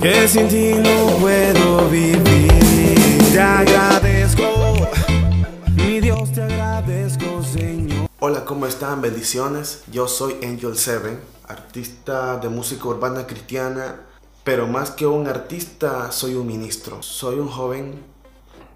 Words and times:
que 0.00 0.26
sin 0.26 0.48
ti 0.48 0.72
no 0.74 1.18
puedo 1.18 1.88
vivir. 1.88 2.48
Te 3.32 3.40
agradezco, 3.40 4.44
mi 5.76 6.00
Dios, 6.00 6.32
te 6.32 6.42
agradezco, 6.42 7.42
Señor. 7.42 8.08
Hola, 8.18 8.44
¿cómo 8.44 8.66
están? 8.66 9.02
Bendiciones. 9.02 9.82
Yo 9.92 10.08
soy 10.08 10.36
Angel 10.42 10.76
Seven, 10.76 11.20
artista 11.46 12.38
de 12.38 12.48
música 12.48 12.88
urbana 12.88 13.26
cristiana, 13.26 14.06
pero 14.42 14.66
más 14.66 14.90
que 14.90 15.06
un 15.06 15.26
artista, 15.26 16.10
soy 16.12 16.34
un 16.34 16.46
ministro. 16.46 17.02
Soy 17.02 17.38
un 17.38 17.48
joven 17.48 18.02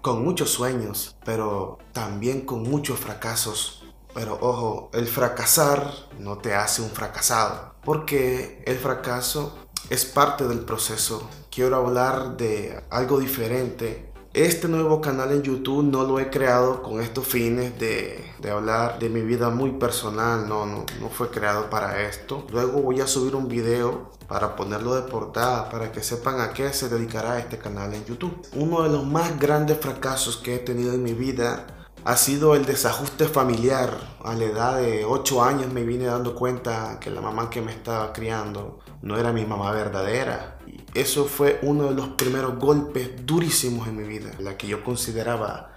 con 0.01 0.23
muchos 0.23 0.51
sueños, 0.51 1.15
pero 1.25 1.79
también 1.91 2.41
con 2.41 2.61
muchos 2.63 2.99
fracasos. 2.99 3.83
Pero 4.13 4.37
ojo, 4.39 4.89
el 4.93 5.07
fracasar 5.07 5.91
no 6.19 6.37
te 6.37 6.53
hace 6.53 6.81
un 6.81 6.89
fracasado, 6.89 7.73
porque 7.83 8.63
el 8.65 8.77
fracaso 8.77 9.64
es 9.89 10.05
parte 10.05 10.47
del 10.47 10.59
proceso. 10.59 11.29
Quiero 11.51 11.75
hablar 11.77 12.37
de 12.37 12.83
algo 12.89 13.19
diferente. 13.19 14.11
Este 14.33 14.67
nuevo 14.67 14.99
canal 14.99 15.31
en 15.31 15.43
YouTube 15.43 15.83
no 15.83 16.03
lo 16.03 16.19
he 16.19 16.29
creado 16.29 16.83
con 16.83 16.99
estos 16.99 17.25
fines 17.25 17.79
de, 17.79 18.33
de 18.39 18.51
hablar 18.51 18.99
de 18.99 19.07
mi 19.07 19.21
vida 19.21 19.49
muy 19.49 19.71
personal, 19.71 20.49
no, 20.49 20.65
no, 20.65 20.85
no 20.99 21.09
fue 21.09 21.29
creado 21.29 21.69
para 21.69 22.01
esto. 22.01 22.45
Luego 22.51 22.81
voy 22.81 22.99
a 22.99 23.07
subir 23.07 23.33
un 23.33 23.47
video 23.47 24.11
para 24.27 24.57
ponerlo 24.57 24.95
de 24.95 25.03
portada, 25.03 25.69
para 25.69 25.93
que 25.93 26.03
sepan 26.03 26.41
a 26.41 26.51
qué 26.51 26.73
se 26.73 26.89
dedicará 26.89 27.39
este 27.39 27.57
canal 27.57 27.93
en 27.93 28.03
YouTube. 28.03 28.45
Uno 28.55 28.83
de 28.83 28.89
los 28.89 29.05
más 29.05 29.39
grandes 29.39 29.79
fracasos 29.79 30.35
que 30.35 30.55
he 30.55 30.59
tenido 30.59 30.93
en 30.93 31.03
mi 31.03 31.13
vida 31.13 31.67
ha 32.05 32.17
sido 32.17 32.55
el 32.55 32.65
desajuste 32.65 33.27
familiar. 33.27 33.89
A 34.23 34.35
la 34.35 34.45
edad 34.45 34.77
de 34.77 35.03
8 35.05 35.43
años 35.43 35.73
me 35.73 35.83
vine 35.83 36.05
dando 36.05 36.35
cuenta 36.35 36.99
que 36.99 37.09
la 37.09 37.19
mamá 37.19 37.49
que 37.49 37.61
me 37.61 37.71
estaba 37.71 38.13
criando 38.13 38.79
no 39.01 39.17
era 39.17 39.33
mi 39.33 39.43
mamá 39.43 39.71
verdadera. 39.71 40.59
Y 40.67 40.83
eso 40.93 41.25
fue 41.25 41.59
uno 41.63 41.85
de 41.85 41.95
los 41.95 42.09
primeros 42.09 42.59
golpes 42.59 43.25
durísimos 43.25 43.87
en 43.87 43.97
mi 43.97 44.07
vida. 44.07 44.31
La 44.37 44.55
que 44.55 44.67
yo 44.67 44.83
consideraba 44.83 45.73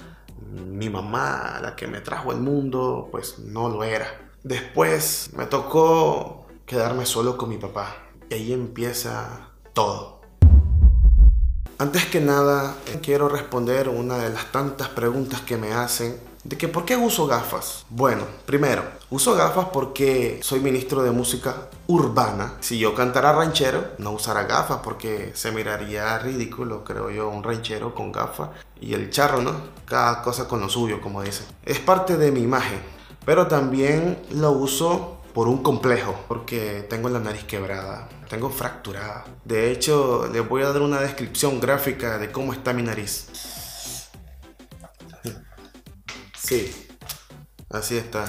mi 0.53 0.91
mamá, 0.91 1.61
la 1.63 1.75
que 1.75 1.87
me 1.87 2.01
trajo 2.03 2.31
al 2.31 2.41
mundo, 2.41 3.09
pues 3.11 3.39
no 3.39 3.71
lo 3.71 3.83
era. 3.83 4.07
Después 4.43 5.31
me 5.35 5.47
tocó 5.47 6.47
quedarme 6.67 7.07
solo 7.07 7.39
con 7.39 7.49
mi 7.49 7.57
papá. 7.57 7.97
Y 8.29 8.35
ahí 8.35 8.53
empieza 8.53 9.53
todo. 9.73 10.18
Antes 11.81 12.07
que 12.07 12.21
nada, 12.21 12.75
quiero 13.05 13.29
responder 13.29 13.89
una 13.89 14.19
de 14.19 14.31
las 14.31 14.51
tantas 14.51 14.89
preguntas 14.89 15.43
que 15.43 15.57
me 15.57 15.73
hacen 15.73 16.19
de 16.43 16.59
que 16.59 16.67
por 16.67 16.85
qué 16.85 16.97
uso 16.97 17.29
gafas. 17.29 17.87
Bueno, 17.89 18.25
primero, 18.47 18.83
uso 19.11 19.37
gafas 19.37 19.67
porque 19.73 20.41
soy 20.43 20.59
ministro 20.59 21.05
de 21.05 21.13
música 21.13 21.69
urbana. 21.87 22.55
Si 22.59 22.81
yo 22.81 22.97
cantara 22.97 23.33
ranchero, 23.33 23.93
no 23.99 24.11
usara 24.11 24.43
gafas 24.43 24.81
porque 24.83 25.31
se 25.37 25.53
miraría 25.53 26.19
ridículo, 26.19 26.83
creo 26.83 27.11
yo, 27.11 27.29
un 27.29 27.45
ranchero 27.45 27.95
con 27.95 28.11
gafas. 28.11 28.51
Y 28.81 28.95
el 28.95 29.11
charro, 29.11 29.41
¿no? 29.41 29.53
Cada 29.85 30.23
cosa 30.23 30.49
con 30.49 30.59
lo 30.59 30.69
suyo, 30.69 31.01
como 31.01 31.23
dicen. 31.23 31.47
Es 31.65 31.79
parte 31.79 32.17
de 32.17 32.33
mi 32.33 32.41
imagen. 32.41 32.81
Pero 33.25 33.47
también 33.47 34.21
lo 34.33 34.51
uso 34.51 35.18
por 35.35 35.49
un 35.49 35.63
complejo, 35.63 36.15
porque 36.29 36.87
tengo 36.89 37.09
la 37.09 37.21
nariz 37.21 37.45
quebrada, 37.45 38.09
tengo 38.29 38.51
fracturada. 38.51 39.25
De 39.45 39.71
hecho, 39.71 40.29
les 40.33 40.47
voy 40.49 40.63
a 40.63 40.73
dar 40.73 40.83
una 40.83 41.01
descripción 41.01 41.61
gráfica 41.61 42.19
de 42.19 42.31
cómo 42.33 42.53
está 42.53 42.73
mi 42.73 42.83
nariz. 42.83 43.29
Sí, 46.39 46.73
así 47.71 47.97
está. 47.97 48.25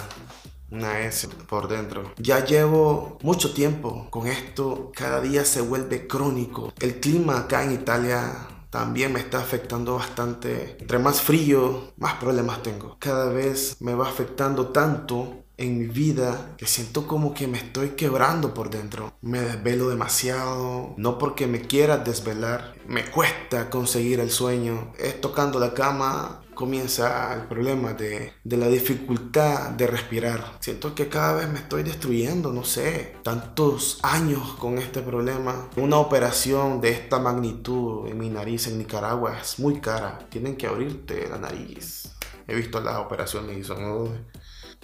Una 0.71 0.99
S 0.99 1.27
por 1.47 1.67
dentro. 1.67 2.13
Ya 2.17 2.45
llevo 2.45 3.17
mucho 3.23 3.53
tiempo 3.53 4.07
con 4.11 4.27
esto. 4.27 4.91
Cada 4.93 5.21
día 5.21 5.43
se 5.45 5.61
vuelve 5.61 6.05
crónico. 6.05 6.73
El 6.79 6.99
clima 6.99 7.39
acá 7.39 7.63
en 7.63 7.71
Italia 7.71 8.47
también 8.69 9.13
me 9.13 9.19
está 9.19 9.39
afectando 9.39 9.95
bastante. 9.95 10.77
Entre 10.79 10.99
más 10.99 11.21
frío, 11.21 11.93
más 11.97 12.15
problemas 12.15 12.61
tengo. 12.61 12.97
Cada 12.99 13.29
vez 13.29 13.77
me 13.79 13.95
va 13.95 14.07
afectando 14.07 14.67
tanto 14.67 15.43
en 15.59 15.77
mi 15.77 15.87
vida 15.87 16.55
que 16.57 16.65
siento 16.65 17.05
como 17.05 17.33
que 17.33 17.47
me 17.47 17.57
estoy 17.57 17.89
quebrando 17.89 18.53
por 18.53 18.69
dentro. 18.69 19.13
Me 19.21 19.41
desvelo 19.41 19.89
demasiado, 19.89 20.93
no 20.97 21.17
porque 21.17 21.47
me 21.47 21.61
quiera 21.61 21.97
desvelar, 21.97 22.75
me 22.87 23.05
cuesta 23.05 23.69
conseguir 23.69 24.21
el 24.21 24.31
sueño. 24.31 24.93
Es 24.97 25.19
tocando 25.21 25.59
la 25.59 25.73
cama 25.73 26.41
comienza 26.55 27.33
el 27.35 27.47
problema 27.47 27.93
de, 27.93 28.33
de, 28.43 28.57
la 28.57 28.67
dificultad 28.67 29.69
de 29.69 29.87
respirar. 29.87 30.57
Siento 30.59 30.93
que 30.93 31.07
cada 31.07 31.33
vez 31.35 31.47
me 31.47 31.59
estoy 31.59 31.83
destruyendo, 31.83 32.51
no 32.51 32.65
sé, 32.65 33.15
tantos 33.23 33.99
años 34.03 34.55
con 34.59 34.77
este 34.77 35.01
problema. 35.01 35.69
Una 35.77 35.97
operación 35.99 36.81
de 36.81 36.89
esta 36.89 37.17
magnitud 37.17 38.07
en 38.07 38.17
mi 38.17 38.29
nariz 38.29 38.67
en 38.67 38.77
Nicaragua 38.77 39.37
es 39.41 39.57
muy 39.59 39.79
cara. 39.79 40.19
Tienen 40.29 40.57
que 40.57 40.67
abrirte 40.67 41.29
la 41.29 41.37
nariz. 41.37 42.11
He 42.45 42.55
visto 42.55 42.81
las 42.81 42.97
operaciones 42.97 43.57
y 43.57 43.63
son... 43.63 44.27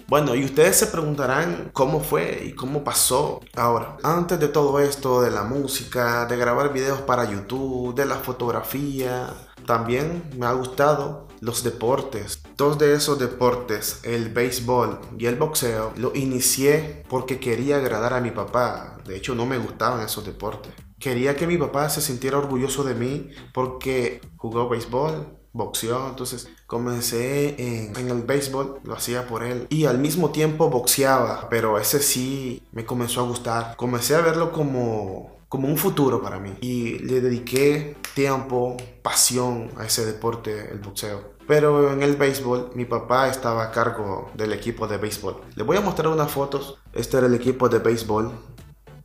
Bueno, 0.08 0.36
y 0.36 0.44
ustedes 0.44 0.76
se 0.76 0.86
preguntarán 0.86 1.70
cómo 1.72 1.98
fue 1.98 2.44
y 2.46 2.52
cómo 2.52 2.84
pasó. 2.84 3.40
Ahora, 3.56 3.96
antes 4.04 4.38
de 4.38 4.46
todo 4.46 4.78
esto, 4.78 5.20
de 5.20 5.32
la 5.32 5.42
música, 5.42 6.26
de 6.26 6.36
grabar 6.36 6.72
videos 6.72 7.00
para 7.00 7.28
YouTube, 7.28 7.92
de 7.92 8.06
la 8.06 8.14
fotografía, 8.14 9.34
también 9.66 10.30
me 10.38 10.46
ha 10.46 10.52
gustado 10.52 11.26
los 11.40 11.64
deportes. 11.64 12.40
Dos 12.56 12.78
de 12.78 12.94
esos 12.94 13.18
deportes, 13.18 14.00
el 14.04 14.28
béisbol 14.28 15.00
y 15.18 15.26
el 15.26 15.34
boxeo, 15.34 15.92
lo 15.96 16.14
inicié 16.14 17.04
porque 17.08 17.40
quería 17.40 17.78
agradar 17.78 18.14
a 18.14 18.20
mi 18.20 18.30
papá. 18.30 18.98
De 19.06 19.16
hecho, 19.16 19.34
no 19.34 19.44
me 19.44 19.58
gustaban 19.58 20.04
esos 20.04 20.24
deportes. 20.24 20.72
Quería 21.00 21.34
que 21.34 21.48
mi 21.48 21.58
papá 21.58 21.90
se 21.90 22.00
sintiera 22.00 22.38
orgulloso 22.38 22.84
de 22.84 22.94
mí 22.94 23.30
porque 23.52 24.20
jugó 24.36 24.68
béisbol, 24.68 25.35
boxeó, 25.56 26.08
entonces 26.08 26.48
comencé 26.66 27.56
en, 27.58 28.08
el 28.08 28.22
béisbol, 28.22 28.80
lo 28.84 28.94
hacía 28.94 29.26
por 29.26 29.42
él 29.42 29.66
y 29.70 29.86
al 29.86 29.98
mismo 29.98 30.30
tiempo 30.30 30.70
boxeaba, 30.70 31.48
pero 31.48 31.78
ese 31.78 32.00
sí 32.00 32.62
me 32.72 32.84
comenzó 32.84 33.20
a 33.20 33.24
gustar. 33.24 33.76
Comencé 33.76 34.14
a 34.14 34.20
verlo 34.20 34.52
como 34.52 35.36
como 35.48 35.68
un 35.68 35.76
futuro 35.78 36.20
para 36.20 36.40
mí 36.40 36.54
y 36.60 36.98
le 36.98 37.20
dediqué 37.20 37.96
tiempo, 38.14 38.76
pasión 39.02 39.70
a 39.76 39.86
ese 39.86 40.04
deporte, 40.04 40.70
el 40.72 40.80
boxeo. 40.80 41.36
Pero 41.46 41.92
en 41.92 42.02
el 42.02 42.16
béisbol, 42.16 42.72
mi 42.74 42.84
papá 42.84 43.28
estaba 43.28 43.64
a 43.64 43.70
cargo 43.70 44.30
del 44.34 44.52
equipo 44.52 44.88
de 44.88 44.98
béisbol. 44.98 45.40
Les 45.54 45.64
voy 45.64 45.76
a 45.76 45.80
mostrar 45.80 46.08
unas 46.08 46.30
fotos. 46.30 46.78
Este 46.92 47.18
era 47.18 47.28
el 47.28 47.34
equipo 47.34 47.68
de 47.68 47.78
béisbol. 47.78 48.32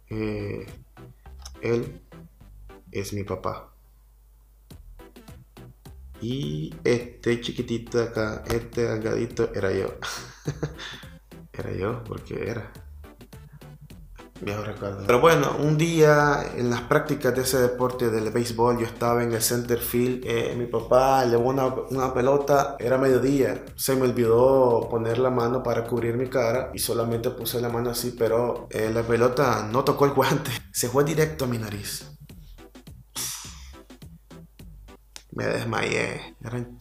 Eh, 0.10 0.66
él 1.62 2.02
es 2.92 3.14
mi 3.14 3.24
papá. 3.24 3.71
Y 6.22 6.74
este 6.84 7.42
chiquitito 7.42 8.02
acá, 8.02 8.44
este 8.48 8.88
delgadito, 8.88 9.50
era 9.56 9.72
yo. 9.72 9.88
era 11.54 11.72
yo, 11.74 12.04
porque 12.04 12.48
era. 12.48 12.72
Viejo 14.40 14.64
recuerdo. 14.64 15.04
Pero 15.06 15.22
bueno, 15.22 15.56
un 15.60 15.78
día 15.78 16.44
en 16.56 16.70
las 16.72 16.82
prácticas 16.82 17.36
de 17.36 17.42
ese 17.42 17.60
deporte 17.60 18.10
del 18.10 18.32
béisbol, 18.32 18.80
yo 18.80 18.86
estaba 18.86 19.24
en 19.24 19.32
el 19.34 19.42
center 19.42 19.80
field. 19.80 20.24
Eh, 20.26 20.56
mi 20.58 20.66
papá 20.66 21.26
llevó 21.26 21.50
una, 21.50 21.68
una, 21.68 22.14
pelota, 22.14 22.76
era 22.80 22.98
mediodía. 22.98 23.64
Se 23.76 23.96
me 23.96 24.04
olvidó 24.04 24.88
poner 24.90 25.20
la 25.20 25.30
mano 25.30 25.62
para 25.62 25.86
cubrir 25.86 26.18
mi 26.18 26.28
cara 26.28 26.72
y 26.74 26.80
solamente 26.80 27.30
puse 27.30 27.62
la 27.62 27.70
mano 27.70 27.92
así, 27.92 28.16
pero 28.18 28.68
eh, 28.72 28.90
la 28.94 29.04
pelota 29.04 29.68
no 29.72 29.84
tocó 29.84 30.06
el 30.06 30.12
guante. 30.12 30.52
Se 30.72 30.90
fue 30.90 31.04
directo 31.04 31.46
a 31.46 31.48
mi 31.48 31.60
nariz. 31.60 32.11
Me 35.42 35.48
desmayé. 35.48 36.36
Eran 36.44 36.80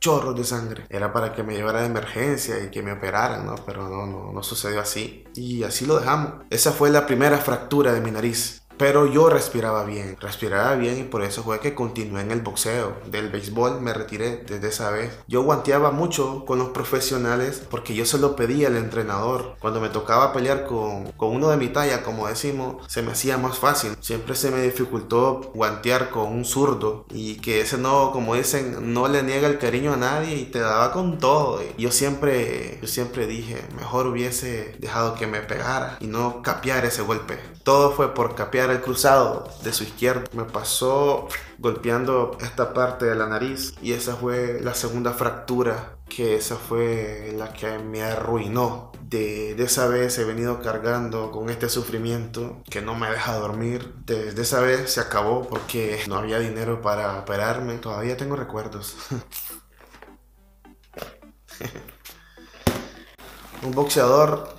chorros 0.00 0.34
de 0.34 0.42
sangre. 0.42 0.84
Era 0.88 1.12
para 1.12 1.32
que 1.32 1.44
me 1.44 1.54
llevara 1.54 1.80
de 1.80 1.86
emergencia 1.86 2.58
y 2.58 2.70
que 2.70 2.82
me 2.82 2.92
operaran, 2.92 3.46
¿no? 3.46 3.54
Pero 3.64 3.88
no, 3.88 4.06
no, 4.06 4.32
no 4.32 4.42
sucedió 4.42 4.80
así. 4.80 5.24
Y 5.34 5.62
así 5.62 5.86
lo 5.86 5.98
dejamos. 5.98 6.44
Esa 6.50 6.72
fue 6.72 6.90
la 6.90 7.06
primera 7.06 7.38
fractura 7.38 7.92
de 7.92 8.00
mi 8.00 8.10
nariz. 8.10 8.59
Pero 8.80 9.04
yo 9.04 9.28
respiraba 9.28 9.84
bien, 9.84 10.16
respiraba 10.20 10.74
bien 10.74 10.98
y 10.98 11.02
por 11.02 11.22
eso 11.22 11.42
fue 11.42 11.60
que 11.60 11.74
continué 11.74 12.22
en 12.22 12.30
el 12.30 12.40
boxeo. 12.40 12.96
Del 13.10 13.28
béisbol 13.28 13.78
me 13.82 13.92
retiré 13.92 14.38
desde 14.38 14.68
esa 14.68 14.90
vez. 14.90 15.18
Yo 15.28 15.42
guanteaba 15.42 15.90
mucho 15.90 16.46
con 16.46 16.58
los 16.58 16.70
profesionales 16.70 17.62
porque 17.68 17.94
yo 17.94 18.06
se 18.06 18.16
lo 18.16 18.36
pedía 18.36 18.68
al 18.68 18.78
entrenador. 18.78 19.56
Cuando 19.60 19.82
me 19.82 19.90
tocaba 19.90 20.32
pelear 20.32 20.64
con, 20.64 21.12
con 21.12 21.36
uno 21.36 21.50
de 21.50 21.58
mi 21.58 21.68
talla, 21.68 22.02
como 22.02 22.26
decimos, 22.26 22.82
se 22.90 23.02
me 23.02 23.12
hacía 23.12 23.36
más 23.36 23.58
fácil. 23.58 23.98
Siempre 24.00 24.34
se 24.34 24.50
me 24.50 24.62
dificultó 24.62 25.50
guantear 25.52 26.08
con 26.08 26.32
un 26.32 26.46
zurdo 26.46 27.04
y 27.10 27.34
que 27.34 27.60
ese 27.60 27.76
no, 27.76 28.12
como 28.12 28.34
dicen, 28.34 28.94
no 28.94 29.08
le 29.08 29.22
niega 29.22 29.46
el 29.46 29.58
cariño 29.58 29.92
a 29.92 29.98
nadie 29.98 30.36
y 30.36 30.46
te 30.46 30.58
daba 30.58 30.90
con 30.92 31.18
todo. 31.18 31.60
Yo 31.76 31.92
siempre, 31.92 32.78
yo 32.80 32.88
siempre 32.88 33.26
dije, 33.26 33.62
mejor 33.76 34.06
hubiese 34.06 34.74
dejado 34.78 35.16
que 35.16 35.26
me 35.26 35.42
pegara 35.42 35.98
y 36.00 36.06
no 36.06 36.40
capear 36.40 36.86
ese 36.86 37.02
golpe. 37.02 37.38
Todo 37.62 37.92
fue 37.92 38.14
por 38.14 38.34
capear 38.34 38.69
era 38.70 38.78
el 38.78 38.84
cruzado 38.84 39.48
de 39.62 39.72
su 39.72 39.84
izquierda. 39.84 40.24
Me 40.32 40.44
pasó 40.44 41.28
golpeando 41.58 42.36
esta 42.40 42.72
parte 42.72 43.04
de 43.04 43.16
la 43.16 43.26
nariz 43.26 43.74
y 43.82 43.92
esa 43.92 44.16
fue 44.16 44.60
la 44.60 44.74
segunda 44.74 45.12
fractura 45.12 45.96
que 46.08 46.36
esa 46.36 46.56
fue 46.56 47.34
la 47.36 47.52
que 47.52 47.78
me 47.78 48.02
arruinó. 48.02 48.90
De, 49.02 49.54
de, 49.56 49.64
esa 49.64 49.88
vez 49.88 50.16
he 50.18 50.24
venido 50.24 50.62
cargando 50.62 51.32
con 51.32 51.50
este 51.50 51.68
sufrimiento 51.68 52.62
que 52.70 52.80
no 52.80 52.94
me 52.94 53.10
deja 53.10 53.36
dormir. 53.36 53.92
Desde 54.06 54.42
esa 54.42 54.60
vez 54.60 54.92
se 54.92 55.00
acabó 55.00 55.48
porque 55.48 56.00
no 56.08 56.16
había 56.16 56.38
dinero 56.38 56.80
para 56.80 57.18
operarme. 57.18 57.78
Todavía 57.78 58.16
tengo 58.16 58.36
recuerdos. 58.36 58.96
un 63.62 63.72
boxeador 63.72 64.54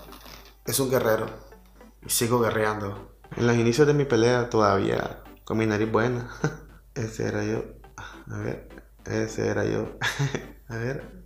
es 0.65 0.79
un 0.79 0.89
guerrero 0.89 1.27
y 2.05 2.09
sigo 2.09 2.41
guerreando. 2.41 3.10
En 3.37 3.47
los 3.47 3.55
inicios 3.55 3.87
de 3.87 3.93
mi 3.93 4.05
pelea 4.05 4.49
todavía 4.49 5.23
con 5.43 5.57
mi 5.57 5.65
nariz 5.65 5.91
buena. 5.91 6.29
ese 6.95 7.27
era 7.27 7.43
yo. 7.43 7.63
A 7.97 8.37
ver, 8.39 8.67
ese 9.05 9.47
era 9.47 9.65
yo. 9.65 9.97
A 10.67 10.77
ver, 10.77 11.20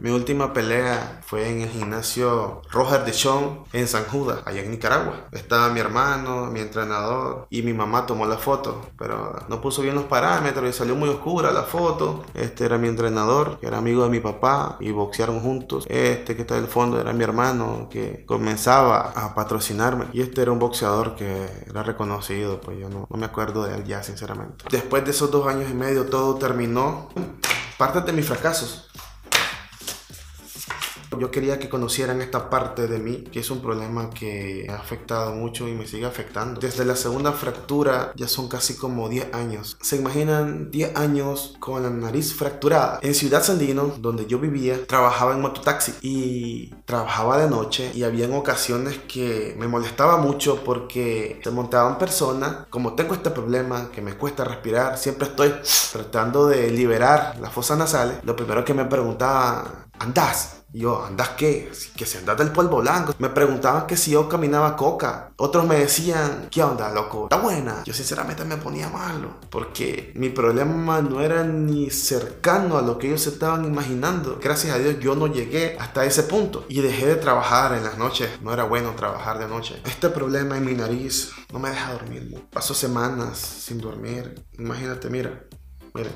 mi 0.00 0.10
última 0.10 0.52
pelea 0.52 1.20
fue 1.26 1.48
en 1.48 1.62
el 1.62 1.68
gimnasio 1.68 2.62
Roger 2.70 3.04
de 3.04 3.12
en 3.72 3.88
San 3.88 4.04
Judas, 4.04 4.40
allá 4.44 4.60
en 4.60 4.70
Nicaragua. 4.70 5.26
Estaba 5.32 5.70
mi 5.70 5.80
hermano, 5.80 6.46
mi 6.46 6.60
entrenador 6.60 7.46
y 7.50 7.62
mi 7.62 7.72
mamá 7.72 8.06
tomó 8.06 8.26
la 8.26 8.38
foto, 8.38 8.80
pero 8.96 9.34
no 9.48 9.60
puso 9.60 9.82
bien 9.82 9.96
los 9.96 10.04
parámetros 10.04 10.68
y 10.68 10.72
salió 10.72 10.94
muy 10.94 11.08
oscura 11.08 11.50
la 11.50 11.64
foto. 11.64 12.24
Este 12.34 12.64
era 12.64 12.78
mi 12.78 12.88
entrenador, 12.88 13.58
que 13.58 13.66
era 13.66 13.78
amigo 13.78 14.04
de 14.04 14.10
mi 14.10 14.20
papá 14.20 14.76
y 14.80 14.92
boxearon 14.92 15.40
juntos. 15.40 15.84
Este 15.88 16.36
que 16.36 16.42
está 16.42 16.56
en 16.56 16.64
el 16.64 16.70
fondo 16.70 17.00
era 17.00 17.12
mi 17.12 17.24
hermano 17.24 17.88
que 17.90 18.24
comenzaba 18.24 19.12
a 19.16 19.34
patrocinarme 19.34 20.06
y 20.12 20.20
este 20.20 20.42
era 20.42 20.52
un 20.52 20.58
boxeador 20.58 21.16
que 21.16 21.48
era 21.68 21.82
reconocido, 21.82 22.60
pues 22.60 22.78
yo 22.78 22.88
no 22.88 23.08
me 23.10 23.26
acuerdo 23.26 23.64
de 23.64 23.74
él 23.74 23.84
ya 23.84 24.02
sinceramente. 24.02 24.64
Después 24.70 25.04
de 25.04 25.10
esos 25.10 25.30
dos 25.30 25.46
años 25.48 25.70
y 25.70 25.74
medio 25.74 26.06
todo 26.06 26.36
terminó. 26.36 27.08
Parte 27.76 28.00
de 28.00 28.12
mis 28.12 28.26
fracasos 28.26 28.88
yo 31.18 31.30
quería 31.30 31.58
que 31.58 31.68
conocieran 31.68 32.20
esta 32.20 32.48
parte 32.48 32.86
de 32.86 32.98
mí, 32.98 33.24
que 33.24 33.40
es 33.40 33.50
un 33.50 33.60
problema 33.60 34.10
que 34.10 34.64
me 34.66 34.72
ha 34.72 34.76
afectado 34.76 35.32
mucho 35.32 35.68
y 35.68 35.72
me 35.72 35.86
sigue 35.86 36.06
afectando. 36.06 36.60
Desde 36.60 36.84
la 36.84 36.96
segunda 36.96 37.32
fractura 37.32 38.12
ya 38.14 38.28
son 38.28 38.48
casi 38.48 38.76
como 38.76 39.08
10 39.08 39.34
años. 39.34 39.76
¿Se 39.80 39.96
imaginan 39.96 40.70
10 40.70 40.96
años 40.96 41.56
con 41.60 41.82
la 41.82 41.90
nariz 41.90 42.34
fracturada? 42.34 43.00
En 43.02 43.14
Ciudad 43.14 43.42
Sandino, 43.42 43.94
donde 43.98 44.26
yo 44.26 44.38
vivía, 44.38 44.86
trabajaba 44.86 45.34
en 45.34 45.40
mototaxi 45.40 45.94
y 46.02 46.74
trabajaba 46.84 47.38
de 47.38 47.50
noche 47.50 47.90
y 47.94 48.04
había 48.04 48.28
ocasiones 48.36 48.98
que 49.08 49.54
me 49.58 49.68
molestaba 49.68 50.18
mucho 50.18 50.62
porque 50.64 51.40
se 51.42 51.50
montaban 51.50 51.98
personas, 51.98 52.66
como 52.70 52.94
tengo 52.94 53.14
este 53.14 53.30
problema 53.30 53.90
que 53.90 54.02
me 54.02 54.14
cuesta 54.14 54.44
respirar, 54.44 54.98
siempre 54.98 55.28
estoy 55.28 55.54
tratando 55.92 56.46
de 56.46 56.70
liberar 56.70 57.36
las 57.40 57.52
fosas 57.52 57.78
nasales, 57.78 58.18
lo 58.24 58.36
primero 58.36 58.64
que 58.64 58.74
me 58.74 58.84
preguntaba, 58.84 59.87
¿andás? 59.98 60.58
Y 60.70 60.80
yo, 60.80 61.02
¿andas 61.02 61.30
qué? 61.30 61.72
Que 61.96 62.04
se 62.04 62.18
andas 62.18 62.36
del 62.36 62.52
polvo 62.52 62.82
blanco. 62.82 63.14
Me 63.18 63.30
preguntaban 63.30 63.86
que 63.86 63.96
si 63.96 64.10
yo 64.10 64.28
caminaba 64.28 64.76
coca. 64.76 65.32
Otros 65.36 65.66
me 65.66 65.76
decían, 65.76 66.48
¿qué 66.50 66.62
onda, 66.62 66.92
loco? 66.92 67.24
¿Está 67.24 67.38
buena? 67.38 67.82
Yo 67.84 67.94
sinceramente 67.94 68.44
me 68.44 68.58
ponía 68.58 68.90
malo. 68.90 69.36
Porque 69.48 70.12
mi 70.14 70.28
problema 70.28 71.00
no 71.00 71.22
era 71.22 71.42
ni 71.42 71.88
cercano 71.88 72.76
a 72.76 72.82
lo 72.82 72.98
que 72.98 73.06
ellos 73.06 73.26
estaban 73.26 73.64
imaginando. 73.64 74.38
Gracias 74.42 74.74
a 74.74 74.78
Dios 74.78 74.98
yo 75.00 75.14
no 75.14 75.26
llegué 75.26 75.78
hasta 75.80 76.04
ese 76.04 76.24
punto. 76.24 76.66
Y 76.68 76.82
dejé 76.82 77.06
de 77.06 77.16
trabajar 77.16 77.72
en 77.72 77.84
las 77.84 77.96
noches. 77.96 78.28
No 78.42 78.52
era 78.52 78.64
bueno 78.64 78.94
trabajar 78.94 79.38
de 79.38 79.48
noche. 79.48 79.80
Este 79.86 80.10
problema 80.10 80.58
en 80.58 80.66
mi 80.66 80.74
nariz 80.74 81.30
no 81.50 81.58
me 81.60 81.70
deja 81.70 81.92
dormir. 81.92 82.44
Paso 82.52 82.74
semanas 82.74 83.38
sin 83.38 83.78
dormir. 83.78 84.44
Imagínate, 84.58 85.08
mira. 85.08 85.46
Mira. 85.94 86.10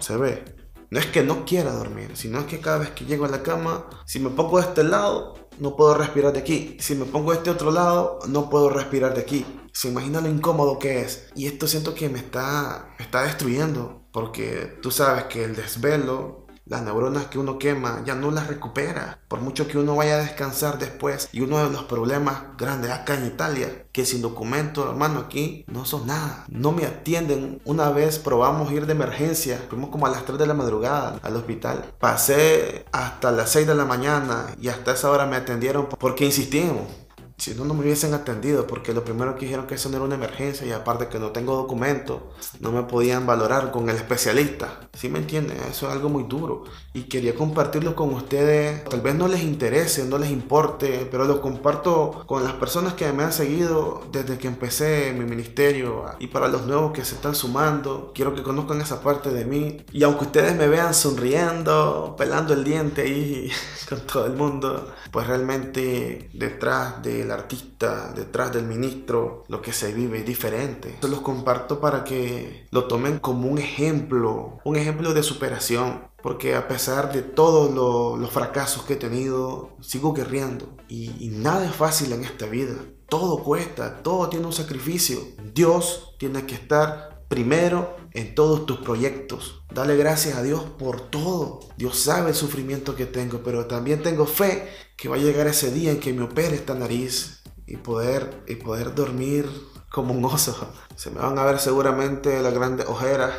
Se 0.00 0.16
ve. 0.16 0.57
No 0.90 0.98
es 0.98 1.06
que 1.06 1.22
no 1.22 1.44
quiera 1.44 1.72
dormir, 1.72 2.12
sino 2.14 2.38
es 2.38 2.46
que 2.46 2.60
cada 2.60 2.78
vez 2.78 2.90
que 2.90 3.04
llego 3.04 3.26
a 3.26 3.28
la 3.28 3.42
cama, 3.42 3.90
si 4.06 4.20
me 4.20 4.30
pongo 4.30 4.58
de 4.58 4.66
este 4.66 4.84
lado, 4.84 5.34
no 5.58 5.76
puedo 5.76 5.94
respirar 5.94 6.32
de 6.32 6.38
aquí. 6.38 6.76
Si 6.80 6.94
me 6.94 7.04
pongo 7.04 7.32
de 7.32 7.38
este 7.38 7.50
otro 7.50 7.70
lado, 7.70 8.20
no 8.28 8.48
puedo 8.48 8.70
respirar 8.70 9.14
de 9.14 9.20
aquí. 9.20 9.44
Se 9.72 9.88
imagina 9.88 10.20
lo 10.20 10.28
incómodo 10.28 10.78
que 10.78 11.00
es. 11.02 11.28
Y 11.34 11.46
esto 11.46 11.66
siento 11.66 11.94
que 11.94 12.08
me 12.08 12.18
está, 12.18 12.94
me 12.98 13.04
está 13.04 13.22
destruyendo. 13.24 14.08
Porque 14.12 14.78
tú 14.80 14.90
sabes 14.90 15.24
que 15.24 15.44
el 15.44 15.54
desvelo 15.54 16.46
las 16.68 16.82
neuronas 16.82 17.26
que 17.26 17.38
uno 17.38 17.58
quema 17.58 18.02
ya 18.04 18.14
no 18.14 18.30
las 18.30 18.46
recupera. 18.46 19.18
Por 19.28 19.40
mucho 19.40 19.66
que 19.66 19.78
uno 19.78 19.96
vaya 19.96 20.14
a 20.14 20.22
descansar 20.22 20.78
después. 20.78 21.28
Y 21.32 21.40
uno 21.40 21.58
de 21.58 21.70
los 21.70 21.84
problemas 21.84 22.42
grandes 22.56 22.90
acá 22.90 23.14
en 23.14 23.26
Italia, 23.26 23.86
que 23.92 24.04
sin 24.04 24.22
documento, 24.22 24.88
hermano, 24.88 25.20
aquí 25.20 25.64
no 25.66 25.84
son 25.84 26.06
nada. 26.06 26.44
No 26.48 26.72
me 26.72 26.84
atienden. 26.84 27.60
Una 27.64 27.90
vez 27.90 28.18
probamos 28.18 28.70
ir 28.72 28.86
de 28.86 28.92
emergencia. 28.92 29.64
Fuimos 29.68 29.90
como 29.90 30.06
a 30.06 30.10
las 30.10 30.24
3 30.24 30.38
de 30.38 30.46
la 30.46 30.54
madrugada 30.54 31.18
al 31.22 31.36
hospital. 31.36 31.84
Pasé 31.98 32.84
hasta 32.92 33.32
las 33.32 33.50
6 33.50 33.66
de 33.66 33.74
la 33.74 33.84
mañana 33.84 34.46
y 34.60 34.68
hasta 34.68 34.92
esa 34.92 35.10
hora 35.10 35.26
me 35.26 35.36
atendieron 35.36 35.88
porque 35.88 36.24
insistimos 36.24 37.07
si 37.38 37.54
no, 37.54 37.64
no 37.64 37.72
me 37.72 37.82
hubiesen 37.82 38.14
atendido, 38.14 38.66
porque 38.66 38.92
lo 38.92 39.04
primero 39.04 39.36
que 39.36 39.46
dijeron 39.46 39.68
que 39.68 39.76
eso 39.76 39.88
no 39.88 39.96
era 39.96 40.04
una 40.04 40.16
emergencia 40.16 40.66
y 40.66 40.72
aparte 40.72 41.06
que 41.06 41.20
no 41.20 41.30
tengo 41.30 41.54
documento, 41.54 42.32
no 42.58 42.72
me 42.72 42.82
podían 42.82 43.26
valorar 43.26 43.70
con 43.70 43.88
el 43.88 43.96
especialista. 43.96 44.88
¿Sí 44.92 45.08
me 45.08 45.20
entienden? 45.20 45.56
Eso 45.70 45.86
es 45.86 45.92
algo 45.92 46.08
muy 46.08 46.24
duro 46.24 46.64
y 46.92 47.02
quería 47.02 47.36
compartirlo 47.36 47.94
con 47.94 48.12
ustedes. 48.12 48.82
Tal 48.84 49.00
vez 49.00 49.14
no 49.14 49.28
les 49.28 49.42
interese, 49.42 50.04
no 50.04 50.18
les 50.18 50.30
importe, 50.30 51.06
pero 51.10 51.24
lo 51.24 51.40
comparto 51.40 52.24
con 52.26 52.42
las 52.42 52.54
personas 52.54 52.94
que 52.94 53.12
me 53.12 53.22
han 53.22 53.32
seguido 53.32 54.02
desde 54.10 54.36
que 54.36 54.48
empecé 54.48 55.12
mi 55.16 55.24
ministerio 55.24 56.06
y 56.18 56.26
para 56.26 56.48
los 56.48 56.66
nuevos 56.66 56.92
que 56.92 57.04
se 57.04 57.14
están 57.14 57.36
sumando. 57.36 58.10
Quiero 58.16 58.34
que 58.34 58.42
conozcan 58.42 58.80
esa 58.80 59.00
parte 59.00 59.30
de 59.30 59.44
mí 59.44 59.84
y 59.92 60.02
aunque 60.02 60.24
ustedes 60.24 60.56
me 60.56 60.66
vean 60.66 60.92
sonriendo, 60.92 62.16
pelando 62.18 62.52
el 62.52 62.64
diente 62.64 63.02
ahí 63.02 63.52
con 63.88 64.00
todo 64.00 64.26
el 64.26 64.32
mundo, 64.32 64.92
pues 65.12 65.26
realmente 65.28 66.30
detrás 66.32 67.00
de 67.02 67.27
artista, 67.30 68.12
detrás 68.14 68.52
del 68.52 68.64
ministro, 68.64 69.44
lo 69.48 69.62
que 69.62 69.72
se 69.72 69.92
vive 69.92 70.18
es 70.18 70.26
diferente. 70.26 70.98
Se 71.00 71.08
los 71.08 71.20
comparto 71.20 71.80
para 71.80 72.04
que 72.04 72.66
lo 72.70 72.84
tomen 72.84 73.18
como 73.18 73.48
un 73.48 73.58
ejemplo, 73.58 74.58
un 74.64 74.76
ejemplo 74.76 75.14
de 75.14 75.22
superación. 75.22 76.08
Porque 76.20 76.56
a 76.56 76.66
pesar 76.66 77.12
de 77.12 77.22
todos 77.22 78.18
los 78.18 78.30
fracasos 78.30 78.82
que 78.82 78.94
he 78.94 78.96
tenido, 78.96 79.70
sigo 79.80 80.12
guerreando. 80.12 80.76
y 80.88 81.30
nada 81.32 81.64
es 81.64 81.74
fácil 81.74 82.12
en 82.12 82.24
esta 82.24 82.46
vida. 82.46 82.74
Todo 83.08 83.42
cuesta, 83.42 84.02
todo 84.02 84.28
tiene 84.28 84.46
un 84.46 84.52
sacrificio. 84.52 85.18
Dios 85.54 86.14
tiene 86.18 86.44
que 86.44 86.54
estar 86.54 87.17
primero 87.28 87.96
en 88.12 88.34
todos 88.34 88.66
tus 88.66 88.78
proyectos. 88.78 89.62
Dale 89.72 89.96
gracias 89.96 90.36
a 90.36 90.42
Dios 90.42 90.64
por 90.78 91.00
todo. 91.10 91.60
Dios 91.76 91.98
sabe 91.98 92.30
el 92.30 92.34
sufrimiento 92.34 92.96
que 92.96 93.06
tengo, 93.06 93.42
pero 93.44 93.66
también 93.66 94.02
tengo 94.02 94.26
fe 94.26 94.68
que 94.96 95.08
va 95.08 95.16
a 95.16 95.20
llegar 95.20 95.46
ese 95.46 95.70
día 95.70 95.92
en 95.92 96.00
que 96.00 96.12
me 96.12 96.24
opere 96.24 96.56
esta 96.56 96.74
nariz 96.74 97.42
y 97.66 97.76
poder, 97.76 98.42
y 98.48 98.56
poder 98.56 98.94
dormir 98.94 99.48
como 99.90 100.14
un 100.14 100.24
oso. 100.24 100.72
Se 100.96 101.10
me 101.10 101.20
van 101.20 101.38
a 101.38 101.44
ver 101.44 101.60
seguramente 101.60 102.42
las 102.42 102.54
grandes 102.54 102.86
ojeras 102.88 103.32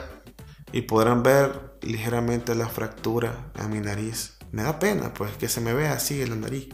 y 0.71 0.83
podrán 0.83 1.23
ver 1.23 1.77
ligeramente 1.81 2.55
la 2.55 2.67
fractura 2.67 3.51
en 3.55 3.71
mi 3.71 3.79
nariz. 3.79 4.37
Me 4.51 4.63
da 4.63 4.79
pena 4.79 5.13
pues 5.13 5.35
que 5.37 5.47
se 5.47 5.61
me 5.61 5.73
vea 5.73 5.93
así 5.93 6.21
en 6.21 6.29
la 6.31 6.35
nariz, 6.35 6.69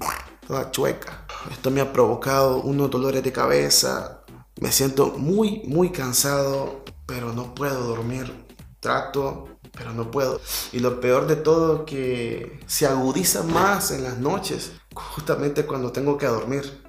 toda 0.47 0.71
chueca. 0.71 1.25
Esto 1.51 1.71
me 1.71 1.81
ha 1.81 1.91
provocado 1.91 2.61
unos 2.61 2.89
dolores 2.89 3.23
de 3.23 3.31
cabeza. 3.31 4.23
Me 4.61 4.71
siento 4.71 5.13
muy, 5.17 5.63
muy 5.65 5.89
cansado 5.89 6.85
pero 7.05 7.33
no 7.33 7.55
puedo 7.55 7.83
dormir. 7.83 8.45
Trato, 8.79 9.59
pero 9.71 9.93
no 9.93 10.11
puedo. 10.11 10.39
Y 10.71 10.79
lo 10.79 10.99
peor 11.01 11.27
de 11.27 11.35
todo 11.35 11.85
que 11.85 12.59
se 12.67 12.85
agudiza 12.85 13.43
más 13.43 13.91
en 13.91 14.03
las 14.03 14.17
noches, 14.17 14.73
justamente 14.93 15.65
cuando 15.65 15.91
tengo 15.91 16.17
que 16.17 16.27
dormir. 16.27 16.83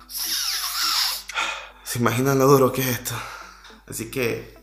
¿Se 1.85 1.99
imaginan 1.99 2.39
lo 2.39 2.47
duro 2.47 2.73
que 2.73 2.83
es 2.83 2.89
esto? 2.89 3.15
Así 3.87 4.11
que 4.11 4.55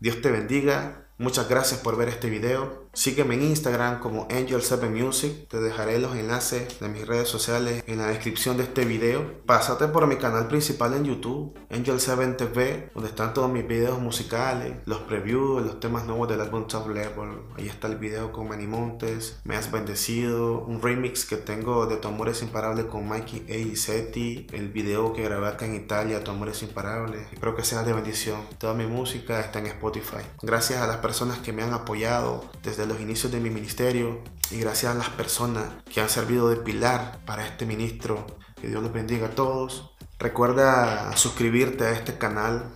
Dios 0.00 0.20
te 0.20 0.30
bendiga. 0.30 1.08
Muchas 1.18 1.48
gracias 1.48 1.80
por 1.80 1.96
ver 1.96 2.08
este 2.08 2.28
video. 2.28 2.89
Sígueme 2.92 3.36
en 3.36 3.42
Instagram 3.42 4.00
como 4.00 4.26
Angel7Music. 4.28 5.46
Te 5.46 5.60
dejaré 5.60 6.00
los 6.00 6.16
enlaces 6.16 6.80
de 6.80 6.88
mis 6.88 7.06
redes 7.06 7.28
sociales 7.28 7.84
en 7.86 7.98
la 7.98 8.08
descripción 8.08 8.56
de 8.56 8.64
este 8.64 8.84
video. 8.84 9.40
Pásate 9.46 9.86
por 9.86 10.08
mi 10.08 10.16
canal 10.16 10.48
principal 10.48 10.94
en 10.94 11.04
YouTube, 11.04 11.54
Angel7TV, 11.70 12.90
donde 12.92 13.08
están 13.08 13.32
todos 13.32 13.50
mis 13.50 13.66
videos 13.66 14.00
musicales, 14.00 14.78
los 14.86 14.98
previews, 15.02 15.64
los 15.64 15.78
temas 15.78 16.04
nuevos 16.04 16.28
del 16.28 16.40
álbum 16.40 16.66
Top 16.66 16.88
Level. 16.88 17.42
Ahí 17.56 17.68
está 17.68 17.86
el 17.86 17.96
video 17.96 18.32
con 18.32 18.48
Manny 18.48 18.66
Montes, 18.66 19.38
Me 19.44 19.54
Has 19.54 19.70
Bendecido, 19.70 20.64
un 20.64 20.82
remix 20.82 21.24
que 21.24 21.36
tengo 21.36 21.86
de 21.86 21.96
Tu 21.96 22.08
Amor 22.08 22.28
es 22.28 22.42
Imparable 22.42 22.88
con 22.88 23.08
Mikey 23.08 23.46
A. 23.50 23.56
y 23.56 23.76
Seti, 23.76 24.48
el 24.52 24.68
video 24.68 25.12
que 25.12 25.22
grabé 25.22 25.46
acá 25.46 25.64
en 25.64 25.76
Italia, 25.76 26.24
Tu 26.24 26.32
Amor 26.32 26.48
es 26.48 26.62
Imparable. 26.64 27.28
Espero 27.32 27.54
que 27.54 27.62
sea 27.62 27.84
de 27.84 27.92
bendición. 27.92 28.40
Toda 28.58 28.74
mi 28.74 28.86
música 28.86 29.38
está 29.38 29.60
en 29.60 29.66
Spotify. 29.66 30.24
Gracias 30.42 30.82
a 30.82 30.88
las 30.88 30.96
personas 30.96 31.38
que 31.38 31.52
me 31.52 31.62
han 31.62 31.72
apoyado 31.72 32.50
desde 32.64 32.79
desde 32.80 32.94
los 32.94 33.02
inicios 33.02 33.30
de 33.30 33.40
mi 33.40 33.50
ministerio 33.50 34.20
y 34.50 34.58
gracias 34.58 34.92
a 34.92 34.98
las 34.98 35.10
personas 35.10 35.64
que 35.92 36.00
han 36.00 36.08
servido 36.08 36.48
de 36.48 36.56
pilar 36.56 37.18
para 37.26 37.46
este 37.46 37.66
ministro. 37.66 38.26
Que 38.58 38.68
Dios 38.68 38.82
los 38.82 38.92
bendiga 38.92 39.26
a 39.26 39.30
todos. 39.30 39.92
Recuerda 40.18 41.14
suscribirte 41.16 41.84
a 41.84 41.90
este 41.92 42.16
canal 42.16 42.70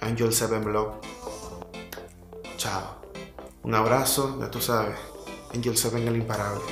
Angel 0.00 0.32
7 0.32 0.58
Blog. 0.58 1.00
Chao. 2.56 3.02
Un 3.62 3.74
abrazo, 3.74 4.38
ya 4.40 4.50
tú 4.50 4.60
sabes. 4.60 4.96
Angel 5.54 5.76
7 5.76 6.04
el 6.04 6.16
imparable. 6.16 6.62